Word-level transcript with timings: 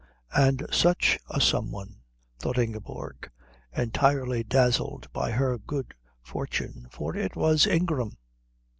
And 0.35 0.65
such 0.71 1.19
a 1.29 1.39
some 1.39 1.69
one, 1.71 1.97
thought 2.39 2.57
Ingeborg, 2.57 3.29
entirely 3.71 4.43
dazzled 4.43 5.07
by 5.13 5.29
her 5.29 5.59
good 5.59 5.93
fortune 6.23 6.87
for 6.89 7.15
it 7.15 7.35
was 7.35 7.67
Ingram. 7.67 8.17